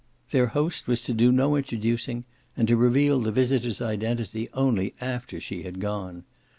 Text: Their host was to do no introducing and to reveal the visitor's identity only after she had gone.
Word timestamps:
Their 0.31 0.47
host 0.47 0.87
was 0.87 0.99
to 1.03 1.13
do 1.13 1.31
no 1.31 1.55
introducing 1.55 2.23
and 2.57 2.67
to 2.67 2.75
reveal 2.75 3.19
the 3.19 3.31
visitor's 3.31 3.83
identity 3.83 4.49
only 4.55 4.95
after 4.99 5.39
she 5.39 5.61
had 5.61 5.79
gone. 5.79 6.23